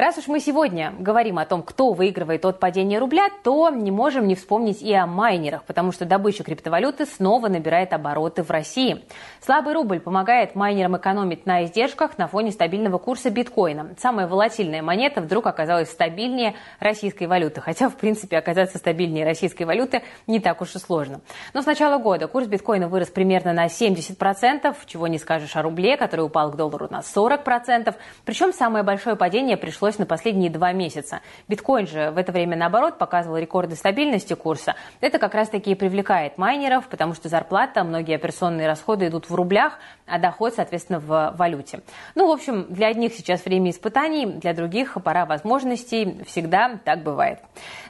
Раз 0.00 0.16
уж 0.16 0.28
мы 0.28 0.40
сегодня 0.40 0.94
говорим 0.98 1.38
о 1.38 1.44
том, 1.44 1.62
кто 1.62 1.92
выигрывает 1.92 2.46
от 2.46 2.58
падения 2.58 2.98
рубля, 2.98 3.28
то 3.44 3.68
не 3.68 3.90
можем 3.90 4.26
не 4.26 4.34
вспомнить 4.34 4.80
и 4.80 4.94
о 4.94 5.06
майнерах, 5.06 5.64
потому 5.64 5.92
что 5.92 6.06
добыча 6.06 6.42
криптовалюты 6.42 7.04
снова 7.04 7.48
набирает 7.48 7.92
обороты 7.92 8.42
в 8.42 8.50
России. 8.50 9.04
Слабый 9.42 9.74
рубль 9.74 10.00
помогает 10.00 10.54
майнерам 10.54 10.96
экономить 10.96 11.44
на 11.44 11.66
издержках 11.66 12.16
на 12.16 12.28
фоне 12.28 12.50
стабильного 12.50 12.96
курса 12.96 13.28
биткоина. 13.28 13.94
Самая 13.98 14.26
волатильная 14.26 14.80
монета 14.80 15.20
вдруг 15.20 15.46
оказалась 15.46 15.90
стабильнее 15.90 16.54
российской 16.78 17.24
валюты, 17.24 17.60
хотя, 17.60 17.90
в 17.90 17.96
принципе, 17.96 18.38
оказаться 18.38 18.78
стабильнее 18.78 19.26
российской 19.26 19.64
валюты 19.64 20.00
не 20.26 20.40
так 20.40 20.62
уж 20.62 20.74
и 20.76 20.78
сложно. 20.78 21.20
Но 21.52 21.60
с 21.60 21.66
начала 21.66 21.98
года 21.98 22.26
курс 22.26 22.46
биткоина 22.46 22.88
вырос 22.88 23.08
примерно 23.08 23.52
на 23.52 23.66
70%, 23.66 24.74
чего 24.86 25.08
не 25.08 25.18
скажешь 25.18 25.56
о 25.56 25.60
рубле, 25.60 25.98
который 25.98 26.22
упал 26.22 26.52
к 26.52 26.56
доллару 26.56 26.88
на 26.90 27.00
40%. 27.00 27.94
Причем 28.24 28.54
самое 28.54 28.82
большое 28.82 29.14
падение 29.14 29.58
пришлось 29.58 29.89
началось 29.90 29.98
на 29.98 30.06
последние 30.06 30.50
два 30.50 30.72
месяца. 30.72 31.20
Биткоин 31.48 31.86
же 31.86 32.10
в 32.10 32.18
это 32.18 32.32
время, 32.32 32.56
наоборот, 32.56 32.98
показывал 32.98 33.38
рекорды 33.38 33.74
стабильности 33.74 34.34
курса. 34.34 34.76
Это 35.00 35.18
как 35.18 35.34
раз-таки 35.34 35.72
и 35.72 35.74
привлекает 35.74 36.38
майнеров, 36.38 36.86
потому 36.88 37.14
что 37.14 37.28
зарплата, 37.28 37.82
многие 37.82 38.14
операционные 38.14 38.68
расходы 38.68 39.08
идут 39.08 39.28
в 39.28 39.34
рублях, 39.34 39.78
а 40.06 40.18
доход, 40.18 40.54
соответственно, 40.54 41.00
в 41.00 41.34
валюте. 41.36 41.80
Ну, 42.14 42.28
в 42.28 42.30
общем, 42.30 42.66
для 42.68 42.88
одних 42.88 43.14
сейчас 43.14 43.44
время 43.44 43.70
испытаний, 43.70 44.26
для 44.26 44.54
других 44.54 44.96
пора 45.02 45.26
возможностей. 45.26 46.22
Всегда 46.26 46.78
так 46.84 47.02
бывает. 47.02 47.40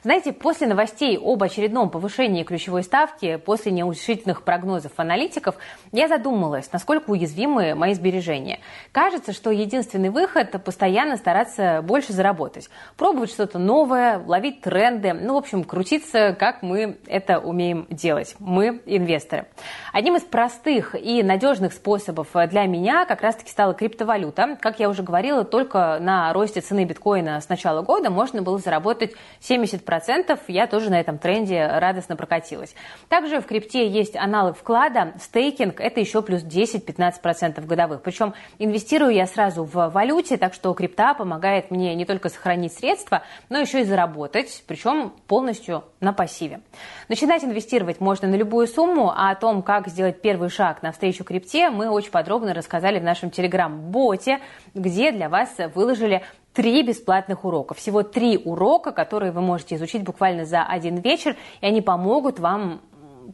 Знаете, 0.03 0.33
после 0.33 0.67
новостей 0.67 1.17
об 1.17 1.43
очередном 1.43 1.89
повышении 1.89 2.43
ключевой 2.43 2.83
ставки, 2.83 3.35
после 3.37 3.71
неутешительных 3.71 4.43
прогнозов 4.43 4.93
аналитиков, 4.97 5.55
я 5.91 6.07
задумалась, 6.07 6.71
насколько 6.71 7.11
уязвимы 7.11 7.75
мои 7.75 7.93
сбережения. 7.93 8.59
Кажется, 8.91 9.33
что 9.33 9.51
единственный 9.51 10.09
выход– 10.09 10.51
постоянно 10.65 11.17
стараться 11.17 11.81
больше 11.91 12.13
заработать, 12.13 12.69
пробовать 12.95 13.31
что-то 13.31 13.59
новое, 13.59 14.23
ловить 14.25 14.61
тренды, 14.61 15.11
ну, 15.11 15.33
в 15.33 15.37
общем, 15.39 15.65
крутиться, 15.65 16.33
как 16.39 16.61
мы 16.61 16.97
это 17.05 17.39
умеем 17.39 17.85
делать, 17.89 18.33
мы 18.39 18.81
инвесторы. 18.85 19.47
Одним 19.91 20.15
из 20.15 20.21
простых 20.21 20.95
и 20.95 21.21
надежных 21.21 21.73
способов 21.73 22.29
для 22.47 22.65
меня 22.65 23.03
как 23.03 23.21
раз-таки 23.21 23.51
стала 23.51 23.73
криптовалюта. 23.73 24.57
Как 24.61 24.79
я 24.79 24.87
уже 24.87 25.03
говорила, 25.03 25.43
только 25.43 25.97
на 25.99 26.31
росте 26.31 26.61
цены 26.61 26.85
биткоина 26.85 27.41
с 27.41 27.49
начала 27.49 27.81
года 27.81 28.09
можно 28.09 28.41
было 28.41 28.57
заработать 28.57 29.11
70%. 29.41 30.39
Я 30.47 30.67
тоже 30.67 30.91
на 30.91 30.97
этом 30.97 31.17
тренде 31.17 31.67
радостно 31.67 32.15
прокатилась. 32.15 32.73
Также 33.09 33.41
в 33.41 33.45
крипте 33.47 33.85
есть 33.85 34.15
аналог 34.15 34.57
вклада, 34.57 35.11
стейкинг, 35.19 35.81
это 35.81 35.99
еще 35.99 36.21
плюс 36.21 36.45
10-15% 36.45 37.65
годовых. 37.65 38.01
Причем 38.01 38.33
инвестирую 38.59 39.11
я 39.11 39.27
сразу 39.27 39.65
в 39.65 39.89
валюте, 39.89 40.37
так 40.37 40.53
что 40.53 40.73
крипта 40.73 41.13
помогает 41.15 41.70
мне 41.71 41.95
не 41.95 42.05
только 42.05 42.29
сохранить 42.29 42.73
средства, 42.73 43.23
но 43.49 43.59
еще 43.59 43.81
и 43.81 43.83
заработать, 43.83 44.63
причем 44.67 45.13
полностью 45.27 45.83
на 45.99 46.13
пассиве. 46.13 46.61
Начинать 47.09 47.43
инвестировать 47.43 47.99
можно 47.99 48.27
на 48.27 48.35
любую 48.35 48.67
сумму, 48.67 49.09
а 49.09 49.31
о 49.31 49.35
том, 49.35 49.63
как 49.63 49.87
сделать 49.87 50.21
первый 50.21 50.49
шаг 50.49 50.83
навстречу 50.83 51.23
крипте, 51.23 51.69
мы 51.69 51.89
очень 51.89 52.11
подробно 52.11 52.53
рассказали 52.53 52.99
в 52.99 53.03
нашем 53.03 53.31
телеграм-боте, 53.31 54.39
где 54.73 55.11
для 55.11 55.29
вас 55.29 55.55
выложили 55.73 56.21
три 56.53 56.83
бесплатных 56.83 57.45
урока. 57.45 57.73
Всего 57.73 58.03
три 58.03 58.37
урока, 58.37 58.91
которые 58.91 59.31
вы 59.31 59.41
можете 59.41 59.75
изучить 59.75 60.03
буквально 60.03 60.45
за 60.45 60.63
один 60.63 60.97
вечер, 60.97 61.37
и 61.61 61.65
они 61.65 61.81
помогут 61.81 62.39
вам 62.39 62.81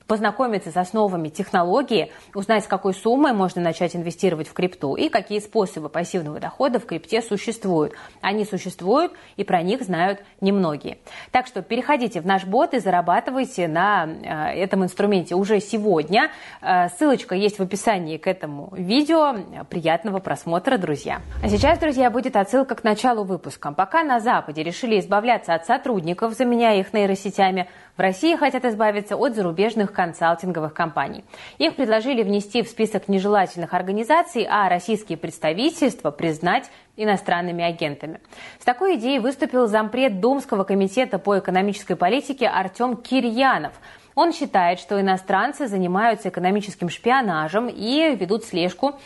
познакомиться 0.06 0.72
с 0.72 0.78
основами 0.78 1.30
технологии, 1.30 2.12
узнать, 2.34 2.64
с 2.64 2.68
какой 2.68 2.94
суммой 2.94 3.34
можно 3.34 3.62
начать 3.62 3.96
инвестировать 3.96 4.48
в 4.48 4.54
крипту 4.54 4.96
и 4.96 5.10
какие 5.10 5.40
способы 5.40 5.90
пассивного 5.90 6.40
дохода 6.40 6.80
в 6.80 6.86
крипте 6.86 7.22
существуют. 7.22 7.94
Они 8.22 8.46
существуют, 8.46 9.14
и 9.36 9.44
про 9.44 9.62
них 9.62 9.82
знают 9.82 10.24
немногие. 10.42 11.00
Так 11.32 11.48
что 11.48 11.62
переходите 11.62 12.22
в 12.22 12.26
наш 12.26 12.46
бот 12.46 12.74
и 12.74 12.80
зарабатывайте 12.80 13.68
на 13.68 14.06
э, 14.06 14.60
этом 14.62 14.84
инструменте 14.84 15.36
уже 15.36 15.60
сегодня. 15.60 16.32
Э, 16.62 16.90
ссылочка 16.90 17.36
есть 17.36 17.60
в 17.60 17.64
описании 17.64 18.18
к 18.18 18.28
этому 18.28 18.70
видео. 18.76 19.36
Приятного 19.70 20.20
просмотра, 20.20 20.78
друзья. 20.78 21.22
А 21.44 21.50
сейчас, 21.50 21.80
друзья, 21.80 22.10
будет 22.10 22.36
отсылка 22.36 22.76
к 22.76 22.84
началу 22.84 23.24
выпуска. 23.24 23.72
Пока 23.72 24.04
на 24.04 24.20
Западе 24.20 24.64
решили 24.64 25.00
избавляться 25.00 25.54
от 25.54 25.66
сотрудников, 25.66 26.34
заменяя 26.34 26.80
их 26.80 26.94
нейросетями, 26.94 27.68
в 27.98 28.00
России 28.00 28.36
хотят 28.36 28.64
избавиться 28.64 29.16
от 29.18 29.34
зарубежных 29.34 29.87
консалтинговых 29.92 30.74
компаний. 30.74 31.24
Их 31.58 31.76
предложили 31.76 32.24
внести 32.24 32.64
в 32.64 32.68
список 32.68 33.08
нежелательных 33.08 33.74
организаций, 33.74 34.48
а 34.50 34.70
российские 34.70 35.18
представительства 35.18 36.12
признать 36.12 36.70
иностранными 36.96 37.64
агентами. 37.64 38.20
С 38.60 38.66
такой 38.66 38.96
идеей 38.96 39.20
выступил 39.20 39.68
зампред 39.68 40.20
Думского 40.20 40.64
комитета 40.64 41.20
по 41.20 41.38
экономической 41.40 41.96
политике 41.96 42.48
Артем 42.48 42.98
Кирьянов. 42.98 43.74
Он 44.16 44.34
считает, 44.34 44.80
что 44.80 45.00
иностранцы 45.00 45.68
занимаются 45.68 46.30
экономическим 46.30 46.90
шпионажем 46.90 47.68
и 47.68 48.16
ведут 48.16 48.46
слежку 48.46 49.00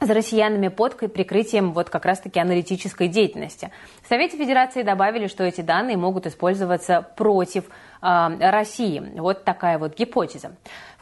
за 0.00 0.14
россиянами 0.14 0.68
под 0.68 0.96
прикрытием 0.96 1.72
вот 1.72 1.90
как 1.90 2.04
раз-таки 2.04 2.38
аналитической 2.38 3.08
деятельности. 3.08 3.70
В 4.02 4.08
Совете 4.08 4.36
Федерации 4.36 4.82
добавили, 4.82 5.26
что 5.26 5.44
эти 5.44 5.62
данные 5.62 5.96
могут 5.96 6.26
использоваться 6.26 7.06
против 7.16 7.64
э, 8.02 8.50
России. 8.50 9.02
Вот 9.16 9.44
такая 9.44 9.78
вот 9.78 9.96
гипотеза. 9.96 10.52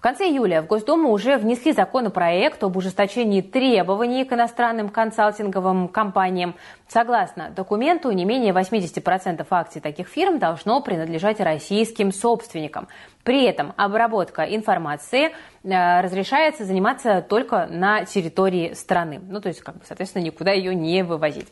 Конце 0.05 0.29
июля 0.29 0.61
в 0.61 0.67
Госдуму 0.67 1.13
уже 1.13 1.39
внесли 1.39 1.73
законопроект 1.73 2.63
об 2.63 2.77
ужесточении 2.77 3.41
требований 3.41 4.27
к 4.27 4.35
иностранным 4.35 4.91
консалтинговым 4.91 5.89
компаниям. 5.89 6.57
Согласно 6.89 7.49
документу, 7.49 8.11
не 8.11 8.27
менее 8.27 8.53
80% 8.53 9.47
акций 9.49 9.81
таких 9.81 10.09
фирм 10.09 10.39
должно 10.39 10.83
принадлежать 10.83 11.41
российским 11.41 12.13
собственникам. 12.13 12.87
При 13.23 13.45
этом 13.45 13.73
обработка 13.79 14.43
информации 14.43 15.31
э, 15.63 16.01
разрешается 16.03 16.67
заниматься 16.67 17.25
только 17.27 17.67
на 17.71 18.05
территории 18.05 18.75
страны. 18.75 19.19
Ну, 19.27 19.41
то 19.41 19.49
есть, 19.49 19.63
как 19.63 19.77
бы, 19.77 19.81
соответственно, 19.87 20.23
никуда 20.23 20.53
ее 20.53 20.75
не 20.75 21.03
вывозить. 21.03 21.49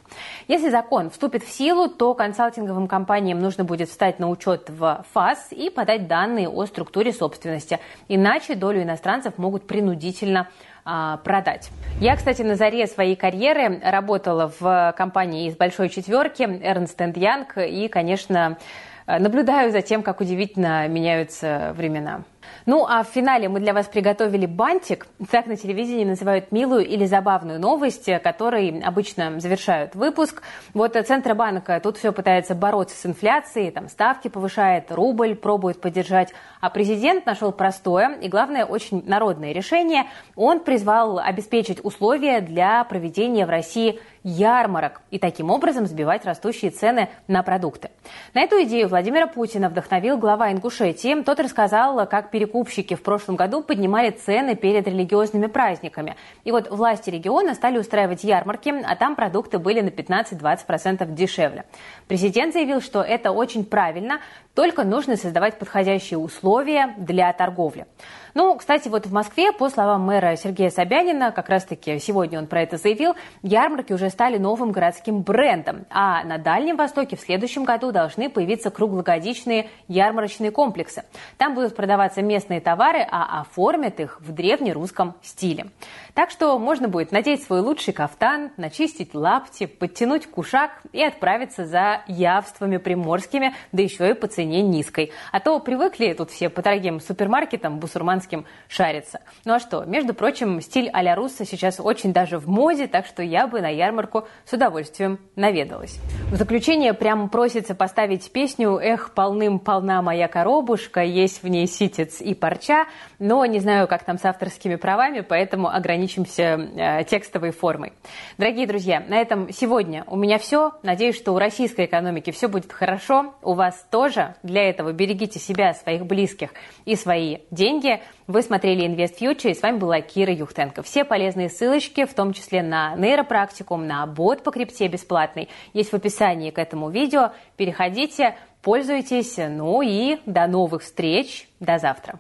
Если 0.48 0.68
закон 0.68 1.08
вступит 1.08 1.42
в 1.42 1.48
силу, 1.48 1.88
то 1.88 2.12
консалтинговым 2.12 2.88
компаниям 2.88 3.38
нужно 3.38 3.64
будет 3.64 3.88
встать 3.88 4.18
на 4.18 4.28
учет 4.28 4.68
в 4.68 5.06
ФАС 5.14 5.48
и 5.50 5.70
подать 5.70 6.08
данные 6.08 6.50
о 6.50 6.66
структуре 6.66 7.10
собственности. 7.10 7.80
Иначе 8.06 8.41
долю 8.50 8.82
иностранцев 8.82 9.38
могут 9.38 9.66
принудительно 9.66 10.48
а, 10.84 11.18
продать. 11.18 11.70
Я, 12.00 12.16
кстати, 12.16 12.42
на 12.42 12.56
заре 12.56 12.86
своей 12.86 13.16
карьеры 13.16 13.80
работала 13.82 14.52
в 14.58 14.94
компании 14.96 15.48
из 15.48 15.56
большой 15.56 15.88
четверки 15.88 16.42
Ernst 16.42 16.96
Young 17.14 17.68
и, 17.68 17.88
конечно, 17.88 18.58
наблюдаю 19.06 19.72
за 19.72 19.82
тем, 19.82 20.02
как 20.02 20.20
удивительно 20.20 20.86
меняются 20.88 21.72
времена. 21.76 22.22
Ну 22.66 22.86
а 22.86 23.02
в 23.02 23.08
финале 23.08 23.48
мы 23.48 23.60
для 23.60 23.72
вас 23.72 23.86
приготовили 23.86 24.46
бантик. 24.46 25.06
Так 25.30 25.46
на 25.46 25.56
телевидении 25.56 26.04
называют 26.04 26.52
милую 26.52 26.86
или 26.86 27.04
забавную 27.04 27.60
новость, 27.60 28.08
которой 28.22 28.80
обычно 28.80 29.40
завершают 29.40 29.94
выпуск. 29.94 30.42
Вот 30.74 30.94
Центробанк 30.94 31.68
тут 31.82 31.98
все 31.98 32.12
пытается 32.12 32.54
бороться 32.54 32.96
с 32.96 33.06
инфляцией, 33.06 33.70
там 33.70 33.88
ставки 33.88 34.28
повышает, 34.28 34.90
рубль 34.90 35.34
пробует 35.34 35.80
поддержать. 35.80 36.32
А 36.60 36.70
президент 36.70 37.26
нашел 37.26 37.52
простое 37.52 38.16
и, 38.20 38.28
главное, 38.28 38.64
очень 38.64 39.02
народное 39.06 39.52
решение. 39.52 40.04
Он 40.36 40.60
призвал 40.60 41.18
обеспечить 41.18 41.84
условия 41.84 42.40
для 42.40 42.84
проведения 42.84 43.46
в 43.46 43.50
России 43.50 44.00
ярмарок 44.24 45.02
и 45.10 45.18
таким 45.18 45.50
образом 45.50 45.86
сбивать 45.86 46.24
растущие 46.24 46.70
цены 46.70 47.08
на 47.26 47.42
продукты. 47.42 47.90
На 48.34 48.42
эту 48.42 48.62
идею 48.62 48.88
Владимира 48.88 49.26
Путина 49.26 49.68
вдохновил 49.68 50.16
глава 50.16 50.52
Ингушетии. 50.52 51.22
Тот 51.22 51.40
рассказал, 51.40 52.06
как 52.06 52.30
перекупщики 52.32 52.94
в 52.94 53.02
прошлом 53.02 53.36
году 53.36 53.62
поднимали 53.62 54.10
цены 54.10 54.56
перед 54.56 54.88
религиозными 54.88 55.46
праздниками. 55.46 56.16
И 56.42 56.50
вот 56.50 56.68
власти 56.70 57.10
региона 57.10 57.54
стали 57.54 57.78
устраивать 57.78 58.24
ярмарки, 58.24 58.74
а 58.84 58.96
там 58.96 59.14
продукты 59.14 59.58
были 59.58 59.80
на 59.80 59.90
15-20% 59.90 61.14
дешевле. 61.14 61.64
Президент 62.08 62.54
заявил, 62.54 62.80
что 62.80 63.02
это 63.02 63.30
очень 63.30 63.64
правильно, 63.64 64.20
только 64.54 64.82
нужно 64.82 65.16
создавать 65.16 65.58
подходящие 65.58 66.18
условия 66.18 66.94
для 66.98 67.32
торговли. 67.32 67.86
Ну, 68.34 68.56
кстати, 68.56 68.88
вот 68.88 69.06
в 69.06 69.12
Москве, 69.12 69.52
по 69.52 69.68
словам 69.68 70.02
мэра 70.02 70.36
Сергея 70.36 70.70
Собянина, 70.70 71.32
как 71.32 71.50
раз-таки 71.50 71.98
сегодня 71.98 72.38
он 72.38 72.46
про 72.46 72.62
это 72.62 72.78
заявил, 72.78 73.14
ярмарки 73.42 73.92
уже 73.92 74.08
стали 74.08 74.38
новым 74.38 74.72
городским 74.72 75.20
брендом. 75.20 75.84
А 75.90 76.24
на 76.24 76.38
Дальнем 76.38 76.76
Востоке 76.76 77.16
в 77.16 77.20
следующем 77.20 77.64
году 77.64 77.92
должны 77.92 78.30
появиться 78.30 78.70
круглогодичные 78.70 79.68
ярмарочные 79.86 80.50
комплексы. 80.50 81.04
Там 81.36 81.54
будут 81.54 81.76
продаваться 81.76 82.22
местные 82.22 82.62
товары, 82.62 83.06
а 83.10 83.42
оформят 83.42 84.00
их 84.00 84.18
в 84.22 84.32
древнерусском 84.32 85.14
стиле. 85.22 85.66
Так 86.14 86.30
что 86.30 86.58
можно 86.58 86.88
будет 86.88 87.12
надеть 87.12 87.42
свой 87.42 87.60
лучший 87.60 87.92
кафтан, 87.92 88.50
начистить 88.56 89.14
лапти, 89.14 89.66
подтянуть 89.66 90.26
кушак 90.26 90.70
и 90.92 91.02
отправиться 91.02 91.66
за 91.66 92.00
явствами 92.06 92.78
приморскими, 92.78 93.54
да 93.72 93.82
еще 93.82 94.10
и 94.10 94.14
по 94.14 94.26
цене 94.26 94.62
низкой. 94.62 95.12
А 95.32 95.40
то 95.40 95.58
привыкли 95.58 96.14
тут 96.14 96.30
все 96.30 96.48
по 96.48 96.62
дорогим 96.62 96.98
супермаркетам 96.98 97.78
бусурман 97.78 98.21
шампанским 98.22 98.46
шарится. 98.68 99.20
Ну 99.44 99.54
а 99.54 99.60
что, 99.60 99.84
между 99.84 100.14
прочим, 100.14 100.60
стиль 100.60 100.88
а-ля 100.92 101.14
Руссо 101.14 101.44
сейчас 101.44 101.80
очень 101.80 102.12
даже 102.12 102.38
в 102.38 102.48
моде, 102.48 102.86
так 102.86 103.06
что 103.06 103.22
я 103.22 103.46
бы 103.46 103.60
на 103.60 103.68
ярмарку 103.68 104.26
с 104.44 104.52
удовольствием 104.52 105.18
наведалась. 105.36 105.98
В 106.30 106.36
заключение 106.36 106.94
прям 106.94 107.28
просится 107.28 107.74
поставить 107.74 108.30
песню 108.32 108.78
«Эх, 108.78 109.12
полным-полна 109.14 110.02
моя 110.02 110.28
коробушка, 110.28 111.02
есть 111.02 111.42
в 111.42 111.48
ней 111.48 111.66
ситец 111.66 112.20
и 112.20 112.34
парча», 112.34 112.86
но 113.18 113.44
не 113.46 113.60
знаю, 113.60 113.88
как 113.88 114.04
там 114.04 114.18
с 114.18 114.24
авторскими 114.24 114.76
правами, 114.76 115.20
поэтому 115.20 115.68
ограничимся 115.68 116.42
э, 116.42 117.04
текстовой 117.04 117.50
формой. 117.50 117.92
Дорогие 118.38 118.66
друзья, 118.66 119.00
на 119.00 119.16
этом 119.16 119.52
сегодня 119.52 120.04
у 120.06 120.16
меня 120.16 120.38
все. 120.38 120.72
Надеюсь, 120.82 121.16
что 121.16 121.32
у 121.32 121.38
российской 121.38 121.86
экономики 121.86 122.30
все 122.30 122.48
будет 122.48 122.72
хорошо, 122.72 123.34
у 123.42 123.54
вас 123.54 123.86
тоже. 123.90 124.34
Для 124.42 124.68
этого 124.68 124.92
берегите 124.92 125.38
себя, 125.38 125.74
своих 125.74 126.06
близких 126.06 126.50
и 126.84 126.96
свои 126.96 127.38
деньги. 127.50 128.00
Вы 128.26 128.42
смотрели 128.42 128.86
Invest 128.86 129.18
Future, 129.18 129.50
и 129.50 129.54
с 129.54 129.62
вами 129.62 129.78
была 129.78 130.00
Кира 130.00 130.32
Юхтенко. 130.32 130.82
Все 130.82 131.04
полезные 131.04 131.48
ссылочки, 131.48 132.04
в 132.04 132.14
том 132.14 132.32
числе 132.32 132.62
на 132.62 132.94
нейропрактикум, 132.96 133.86
на 133.86 134.06
бот 134.06 134.42
по 134.42 134.50
крипте 134.50 134.88
бесплатный, 134.88 135.48
есть 135.72 135.90
в 135.90 135.94
описании 135.94 136.50
к 136.50 136.58
этому 136.58 136.90
видео. 136.90 137.32
Переходите, 137.56 138.36
пользуйтесь, 138.62 139.36
ну 139.36 139.82
и 139.82 140.18
до 140.26 140.46
новых 140.46 140.82
встреч, 140.82 141.48
до 141.60 141.78
завтра. 141.78 142.18